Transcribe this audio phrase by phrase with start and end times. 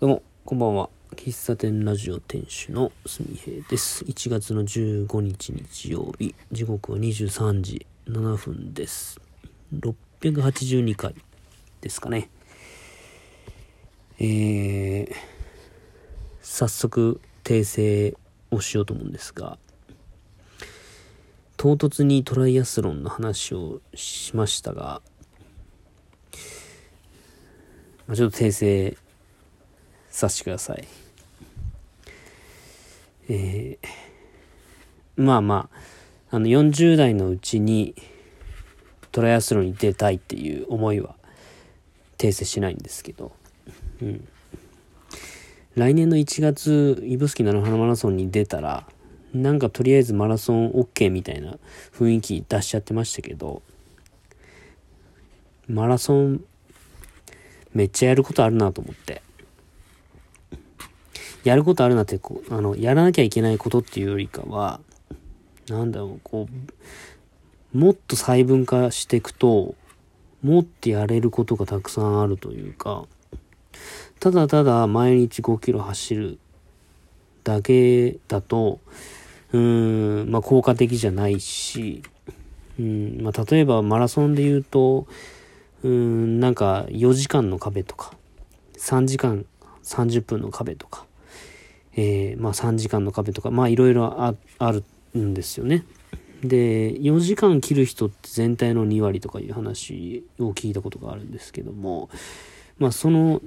[0.00, 0.90] どうも、こんばんは。
[1.14, 4.04] 喫茶店ラジオ店主のすみへいです。
[4.04, 9.20] 1月の15日日曜日、時刻は23時7分です。
[9.72, 11.14] 682回
[11.80, 12.28] ですかね。
[14.18, 15.14] えー、
[16.42, 18.16] 早速訂正
[18.50, 19.58] をしようと思うんですが、
[21.56, 25.02] 唐突にトライアスロンの話をしましたが、
[28.08, 28.96] まあ、ちょっと訂正
[30.14, 30.86] させてください。
[33.28, 35.68] えー、まあま
[36.30, 37.96] あ、あの40代のうちに
[39.10, 41.16] トライアスロンに出たいっていう思いは
[42.16, 43.32] 訂正しないんですけど、
[44.02, 44.28] うん。
[45.74, 48.86] 来年の1月、指宿菜の花マラソンに出たら、
[49.32, 51.58] なんかとりあえずマラソン OK みたいな
[51.92, 53.62] 雰囲気出しちゃってましたけど、
[55.66, 56.44] マラソン
[57.72, 59.23] めっちゃやることあるなと思って。
[61.44, 64.80] やることあるなってこう、あの、やらなきゃいけないことっていうよりかは、
[65.68, 66.48] なんだろう、こ
[67.74, 69.74] う、もっと細分化していくと、
[70.42, 73.06] もっとやれることがたくさんあるというか、
[74.20, 76.38] ただただ毎日5キロ走る
[77.44, 78.80] だけだと、
[79.52, 82.02] うーん、まあ効果的じゃないし、
[82.78, 85.06] うん、まあ例えばマラソンで言うと、
[85.82, 88.12] うーん、なんか4時間の壁とか、
[88.78, 89.44] 3時間
[89.82, 91.06] 30分の壁とか、
[91.96, 94.20] えー、まあ3時間の壁とか、まあいろいろ
[94.58, 94.84] ある
[95.16, 95.84] んですよね。
[96.42, 102.10] で、4時間切る人って全体の2割とかいう話を聞いたことがあるんですけども、
[102.78, 103.40] まあその、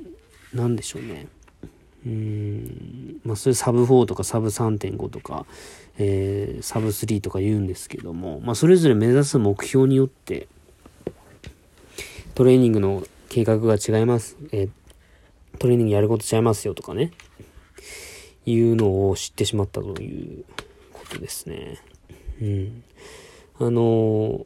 [0.53, 1.27] なんでしょうね。
[2.05, 5.45] うーん、まあそれサブ4とかサブ3.5とか、
[5.97, 10.47] えー、サブ3とか言うんですけども、まあそれぞれ目指す目標によって、
[12.33, 14.37] トレーニングの計画が違います。
[14.51, 14.69] えー
[15.59, 17.11] トレーニングやること違いますよとかね。
[18.51, 20.45] いうのを知ってしまったという
[20.93, 21.79] ことですね。
[22.41, 22.83] うん。
[23.59, 24.45] あのー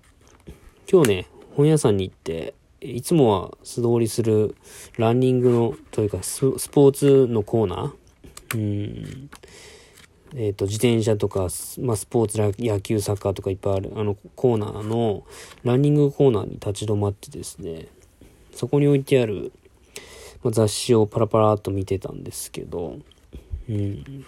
[0.91, 4.57] 今日ね、本屋さんに行って、いつもは素通りする
[4.97, 9.29] ランニングの、というかスポーツのコーナーうん。
[10.35, 11.47] えっ、と、自転車とか、
[11.79, 15.23] まあ、スポーツ、野球、サッカーとかいっぱいある、あの、コーナーの、
[15.63, 17.87] ランニングコーナーに立ち止まってですね、
[18.53, 19.53] そこに置いてある、
[20.43, 22.97] ま、雑誌をパラパラっと見てたんですけど、
[23.71, 24.25] うん。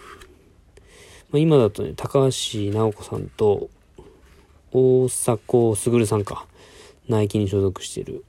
[1.30, 3.68] まあ、今だとね、高橋直子さんと、
[4.72, 6.46] 大迫傑さんか、
[7.08, 8.24] ナイキに所属してる。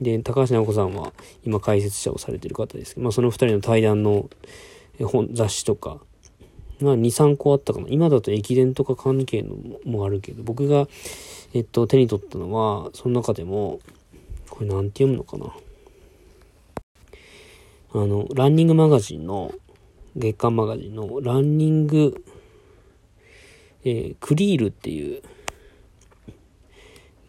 [0.00, 1.12] で、高橋直子さんは
[1.44, 4.30] 今解説者をされてる方ですけど、まあ、その二人の対談の
[5.04, 6.00] 本、雑誌とか、
[6.80, 7.86] まあ、2、3個あったかな。
[7.88, 10.88] 今だと駅伝とか関係のもあるけど、僕が、
[11.54, 13.80] えっと、手に取ったのは、その中でも、
[14.48, 15.54] これなんて読むのかな。
[17.94, 19.52] あの、ランニングマガジンの、
[20.16, 22.24] 月刊マガジンの、ランニング、
[23.84, 25.22] えークリールっていう、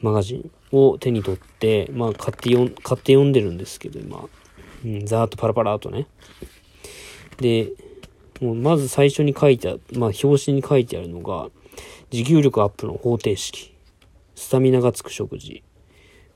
[0.02, 4.28] マガジンを手に取って、まあ、買って読ん、買って読んでるんですけど、今。
[4.86, 6.08] うん、ざーっとパラパラーとね。
[7.38, 7.72] で、
[8.42, 11.50] もうまず最初に書いてあるまあ、表紙に書いてあるのが、
[12.10, 13.74] 持久力アップの方程式、
[14.36, 15.64] スタミナがつく食事、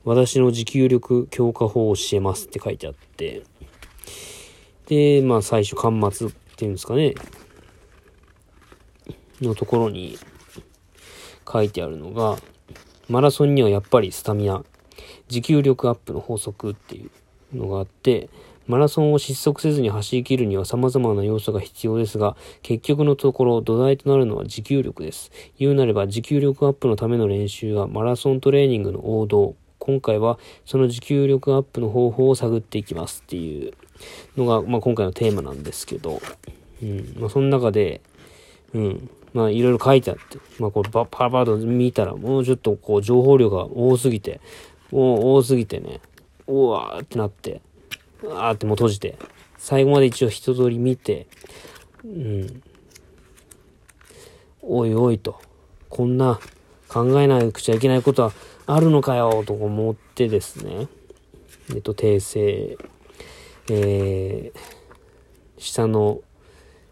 [0.04, 3.42] 私の持久力強化法を教えますって書いてあって、
[4.88, 7.14] で、まあ最初、端末っていうんですかね、
[9.40, 10.18] のところに
[11.50, 12.38] 書いてあるのが、
[13.08, 14.64] マラソンにはやっぱりスタミナ、
[15.28, 17.06] 持久力アップの法則ってい
[17.54, 18.30] うのがあって、
[18.66, 25.30] マラソンを失速せずに走り切るには様々な要素が必要ですが、結局のところ土台となるのは持久力です。
[25.58, 29.54] 言うなれば持久力アップのための練習はマラソントレーニングの王道。
[29.88, 33.72] 今回はその持久力アップの方法を探っていきますっていう
[34.36, 36.20] のが、まあ、今回のテーマなんですけど、
[36.82, 37.16] うん。
[37.18, 38.02] まあ、その中で、
[38.74, 39.10] うん。
[39.32, 44.42] まあ、いろいろ書いてあって、まあ、これパパラパラと見たら、もうちょっとこう、情報量が多すぎて、
[44.90, 46.02] もう多すぎてね、
[46.46, 47.62] うわーってなって、
[48.22, 49.16] うわーってもう閉じて、
[49.56, 51.26] 最後まで一応一通り見て、
[52.04, 52.62] うん。
[54.60, 55.40] おいおいと、
[55.88, 56.38] こんな
[56.88, 58.32] 考えなくちゃいけないことは
[58.70, 60.88] あるのかよ、と思ってですね、
[61.70, 62.76] えっと、訂正、
[63.70, 64.58] えー、
[65.56, 66.20] 下の、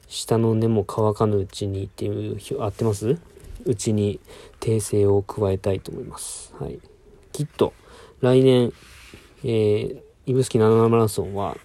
[0.09, 3.19] 下の根も乾かぬうちにっていう、合ってます？
[3.67, 4.21] うちに
[4.59, 6.55] 訂正を加えたいと思います。
[6.59, 6.79] はい。
[7.33, 7.75] きっと、
[8.23, 8.73] 来年、
[9.45, 11.59] えー、指宿7マラソンは、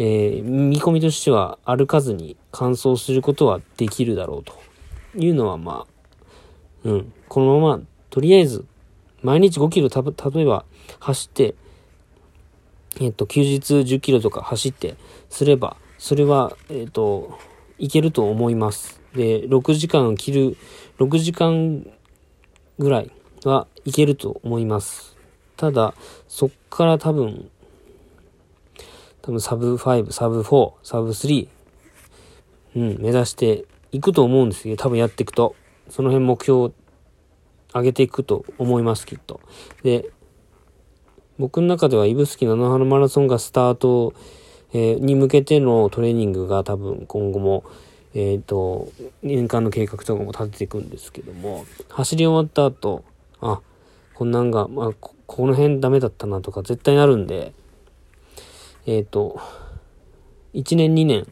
[0.00, 4.54] えー、見込みとしては歩かずに完走することはできるだろうと
[5.16, 8.64] いうのはまあ、うん、このまま、とりあえず、
[9.22, 10.64] 毎日5キロた、例えば
[11.00, 11.54] 走って、
[13.00, 14.96] えっと、休日10キロとか走って
[15.28, 17.38] すれば、それは、えっ、と、
[17.78, 19.00] いけると思います。
[19.14, 20.56] で、6時間切る、
[20.98, 21.86] 6時間
[22.78, 23.10] ぐらい
[23.44, 25.16] はいけると思います。
[25.56, 25.94] ただ、
[26.28, 27.50] そっから多分、
[29.22, 31.48] 多分サブ5、サブ4、サブ3、
[32.76, 35.56] うん、目指していくと思うんですけど、多分やっていくと、
[35.88, 36.72] その辺目標
[37.74, 39.40] 上げていくと思います、きっと。
[39.82, 40.10] で、
[41.38, 44.14] 僕の中では、指宿菜の花マラソンがスタート、
[44.72, 47.64] えーに向けてのトレーニングが多分今後も、
[48.14, 48.88] えっ、と、
[49.22, 53.04] 年間の計画とかも立てていくんですけども、走り終わった後、
[53.40, 53.60] あ、
[54.14, 57.52] こんなんが、まあ、ここの辺ダメだったなとか絶対なるんで、
[58.86, 59.40] えっ、と、
[60.54, 61.26] 1年2年、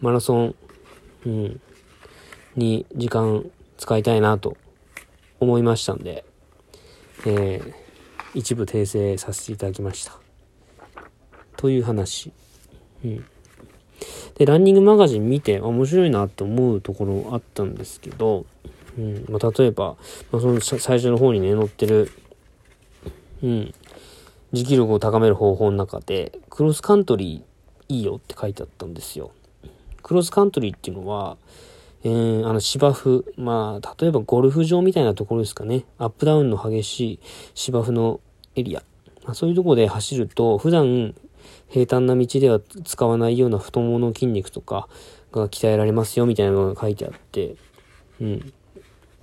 [0.00, 0.54] マラソン、
[1.26, 1.60] うん、
[2.56, 3.44] に時間
[3.78, 4.56] 使いたいなと
[5.44, 6.24] 思いましたんで、
[7.26, 7.84] えー
[8.34, 10.18] 一部訂正させていただきました。
[11.56, 12.32] という話。
[13.04, 13.24] うん。
[14.36, 18.44] で、ランニングマガジン見て面白いなって思うところあったんですけど、
[18.98, 19.24] うん。
[19.28, 19.96] まあ、例えば、
[20.32, 22.10] まあ、その最初の方にね、載ってる、
[23.42, 23.74] うん。
[24.52, 29.30] 持久力を高める方法の中で、クロスカントリーいいよって書いてあったんですよ。
[30.02, 31.36] クロスカントリーっていうのは、
[32.04, 35.84] えー、あの芝生、まあ、例えばゴルフ場みたいなところですかね。
[35.98, 37.20] アップダウンの激しい
[37.54, 38.20] 芝生の
[38.54, 38.82] エリア。
[39.24, 41.14] まあ、そういうとこで走ると、普段
[41.68, 44.88] 平坦な道では使わないような太ももの筋肉とか
[45.32, 47.56] が鍛えられますよみたいなのが書いてあって、
[48.20, 48.52] うん。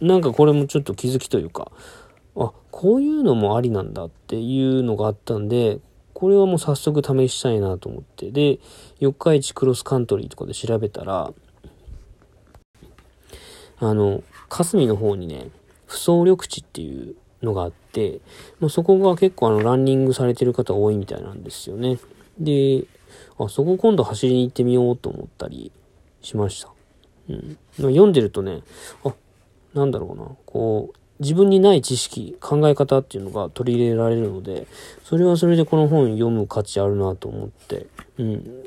[0.01, 1.71] なんかこれもちょっと気づきというか、
[2.35, 5.79] あ、こういうのもありなんだっていうのがあったんで、
[6.13, 8.31] これはもう早速試したいなと思って。
[8.31, 8.59] で、
[8.99, 11.31] 四日市クロスカントリーとかで調べたら、
[13.81, 15.49] あの、霞の方にね、
[15.87, 18.21] 不走緑地っていうのがあって、
[18.59, 21.97] まあ、そこが結構あの、ランニングされてる方多いみたいなんですよね。
[22.39, 22.85] で、
[23.39, 25.71] あ、そこ今度走りに行ってみようと思ったり
[26.21, 26.69] しました。
[27.29, 27.57] うん。
[27.79, 28.61] まあ読んでるとね、
[29.03, 29.13] あ、
[29.73, 34.67] なんだろうな、こう、自分にない知識、考え方っていうのが取り入れられるので、
[35.03, 37.87] それはそれでこの本読む価値あるなと思って、
[38.17, 38.63] うん。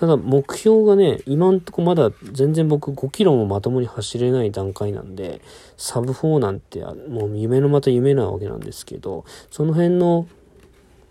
[0.00, 5.40] ただ目標がね、今んとこまだ全然僕5キロもまともに走れない段階なんで、
[5.76, 10.26] サブ4なんてもう夢のまた夢なわけなんですけど、その辺の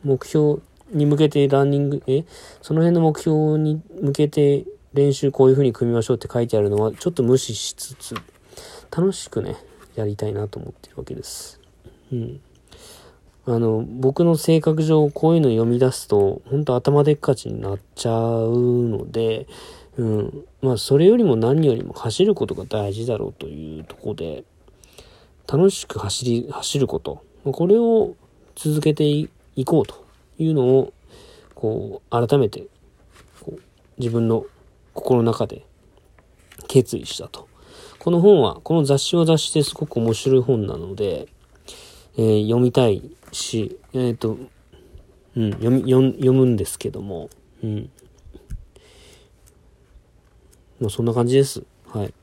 [0.04, 2.26] 目標に向けてランニング、え？
[2.62, 8.16] その辺の目標に向けて練習こういう風に組みましょうって書いてあるのはちょっと無視しつつ、
[8.96, 9.56] 楽しくね、
[9.96, 11.60] やりたいなと思ってるわけです。
[12.12, 12.42] うん。
[13.46, 19.48] あの、僕の性格上こういうの読み出すと、本当頭でっかちになっちゃうので、
[19.98, 20.46] うん。
[20.62, 24.46] まあ、それよりも何よりも走ることが大事だろうというとこで、
[25.46, 27.22] 楽しく走り、走ること。
[27.44, 28.16] これを
[28.56, 29.30] 続けてい
[29.66, 30.06] こうと
[30.38, 30.94] いうのを、
[31.54, 32.64] こう、改めて、
[33.42, 33.62] こう、
[33.98, 34.46] 自分の
[34.94, 35.66] 心の中で
[36.70, 37.50] 決意したと。
[38.00, 41.28] この本は、この雑誌は雑誌ですごく面白い本なので、
[42.16, 43.02] えー読みたい
[43.32, 44.38] し、えっ、と、
[45.36, 47.30] うん、読み、読読むんですけども、
[47.64, 47.90] うん。
[50.80, 51.64] まあ、そんな感じです。
[51.88, 52.14] はい。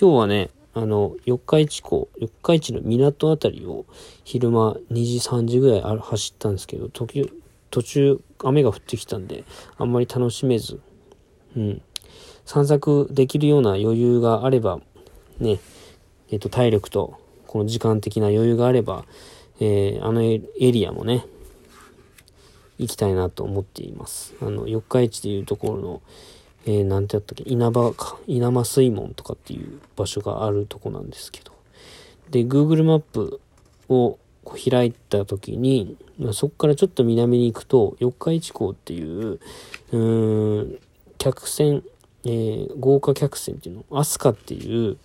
[0.00, 3.86] 今日はね、あの、四日市港、四日市の港あたりを
[4.24, 7.30] 昼間2時、3時ぐらいあ走ったんですけど、時、
[7.70, 9.44] 途中雨が降ってきたんで、
[9.76, 10.80] あんまり楽しめず、
[11.56, 11.82] うん。
[12.44, 14.80] 散策できるような余裕があれば、
[15.38, 15.60] ね、
[16.30, 17.18] えっ、と、体力と、
[17.56, 19.06] この時間的な余裕があれば、
[19.60, 21.24] えーあのエリアもね、
[22.78, 24.34] 行きたいなと思っています。
[24.42, 26.02] あの、四日市でいうところの、
[26.66, 31.52] えー、なんてやったっけ、稲葉か、稲間水門とかっていう場所があるとこなんですけど。
[32.28, 33.40] で、Google マップ
[33.88, 34.18] を
[34.70, 39.40] 開いた時に、まあ、そこからちょっと南に行くと、四日市港っていう、
[39.92, 39.98] う
[40.60, 40.78] ん、
[41.16, 41.82] 客船、
[42.26, 44.98] えー豪華客船っていうの、アスカっていう、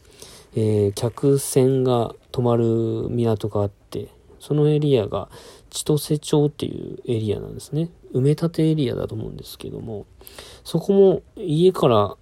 [0.55, 2.65] えー客船が泊まる
[3.10, 5.29] 港があって、そのエリアが
[5.70, 7.89] 千歳町っていうエリアなんですね。
[8.13, 10.05] 埋め立てエリアだと思うんですけども、
[10.63, 12.15] そこも家から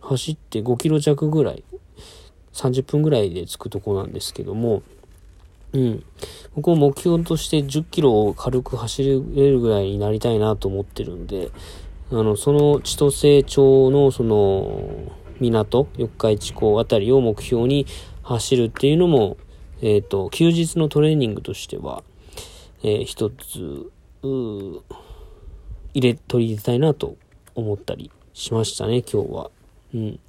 [0.00, 1.64] 走って5キロ弱ぐらい、
[2.52, 4.82] 30分ぐらいで着くとこなんですけども、
[5.72, 6.04] うん。
[6.56, 11.50] 僕も目標として10キロを軽く走れるぐらいになりたいなと思ってるんで、
[12.10, 17.86] あの、その千歳町のその港、四日市港あたりを目標に
[18.22, 19.36] 走るっていうのも、
[19.82, 22.04] えっ、と、休日のトレーニングとしては、
[22.82, 23.90] えー一つ、
[24.22, 24.82] 入
[25.94, 27.16] れ、取り入れたいなと
[27.54, 29.50] 思ったりしましたね、今日は。
[29.94, 30.20] うん。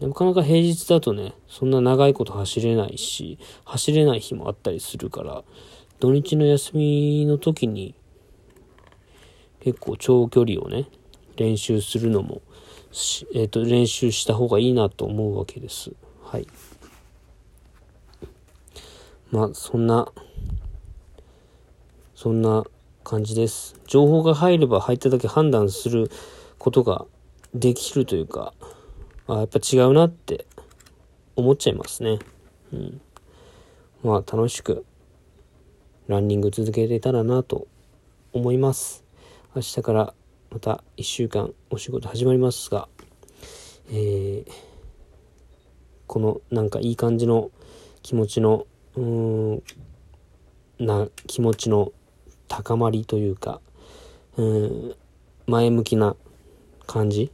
[0.00, 5.42] なかなか平日だとね、そんな長いこと走れないし、走れない日もあったりするから、
[5.98, 7.96] 土日の休みの時に、
[9.60, 10.86] 結構長距離をね、
[11.36, 12.42] 練習するのも、
[13.32, 15.92] え、ー、と、練習した方がいいなと思うわけです。
[16.22, 16.46] はい。
[19.30, 20.10] まあ、そんな、
[22.14, 22.64] そんな
[23.04, 23.80] 感じです。
[23.86, 26.10] 情報が入れば入っただけ判断する
[26.58, 27.06] ことが
[27.54, 28.52] できるというか、
[29.28, 30.46] あやっぱ違うなって
[31.36, 32.18] 思っちゃいますね。
[32.72, 33.00] うん。
[34.02, 34.84] まあ、楽しく
[36.08, 37.68] ランニング続けてたらなと
[38.32, 39.04] 思います。
[39.54, 40.14] 明日から
[40.50, 42.88] また1週間お仕事始まりますが、
[43.90, 44.46] えー、
[46.06, 47.50] このなんかいい感じの
[48.02, 49.62] 気持ちの、うん、
[50.78, 51.92] な気持ちの
[52.48, 53.60] 高まりというか、
[54.36, 54.94] うん、
[55.46, 56.16] 前向きな
[56.86, 57.30] 感じ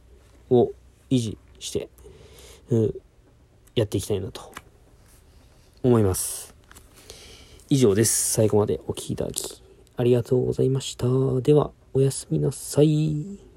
[0.49, 0.71] を
[1.09, 1.89] 維持して、
[2.69, 2.93] うん、
[3.75, 4.53] やっていきたいなと
[5.83, 6.53] 思います。
[7.69, 8.33] 以上です。
[8.33, 9.63] 最後までお聴きいただき
[9.97, 11.07] ありがとうございました。
[11.41, 13.54] では、おやすみなさい。